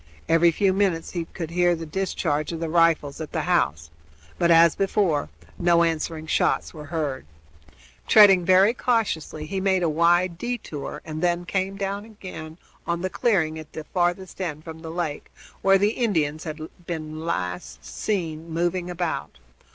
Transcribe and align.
Every 0.27 0.49
few 0.49 0.73
minutes 0.73 1.11
he 1.11 1.25
could 1.25 1.51
hear 1.51 1.75
the 1.75 1.85
discharge 1.85 2.51
of 2.51 2.59
the 2.59 2.69
rifles 2.69 3.21
at 3.21 3.33
the 3.33 3.41
house; 3.43 3.91
but, 4.39 4.49
as 4.49 4.73
before, 4.73 5.29
no 5.59 5.83
answering 5.83 6.25
shots 6.25 6.73
were 6.73 6.85
heard. 6.85 7.27
Treading 8.07 8.43
very 8.43 8.73
cautiously, 8.73 9.45
he 9.45 9.61
made 9.61 9.83
a 9.83 9.89
wide 9.89 10.39
détour 10.39 11.01
and 11.05 11.21
then 11.21 11.45
came 11.45 11.77
down 11.77 12.03
again 12.03 12.57
on 12.87 13.01
the 13.03 13.11
clearing 13.11 13.59
at 13.59 13.73
the 13.73 13.81
end 13.81 13.89
furthest 13.93 14.41
from 14.63 14.79
the 14.81 14.89
lake, 14.89 15.29
where 15.61 15.77
the 15.77 15.91
Indians 15.91 16.45
had 16.45 16.57
been 16.87 17.23
last 17.23 17.85
seen 17.85 18.49
moving 18.49 18.89
about. 18.89 19.37